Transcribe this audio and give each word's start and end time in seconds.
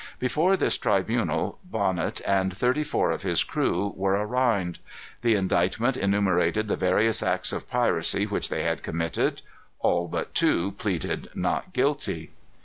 Before 0.17 0.57
this 0.57 0.79
tribunal, 0.79 1.59
Bonnet, 1.63 2.21
and 2.25 2.57
thirty 2.57 2.83
four 2.83 3.11
of 3.11 3.21
his 3.21 3.43
crew, 3.43 3.93
were 3.95 4.15
arraigned. 4.19 4.79
The 5.21 5.35
indictment 5.35 5.95
enumerated 5.95 6.67
the 6.67 6.75
various 6.75 7.21
acts 7.21 7.53
of 7.53 7.69
piracy 7.69 8.25
which 8.25 8.49
they 8.49 8.63
had 8.63 8.81
committed. 8.81 9.43
All 9.79 10.07
but 10.07 10.33
two 10.33 10.71
pleaded 10.71 11.29
not 11.35 11.71
guilty. 11.73 12.31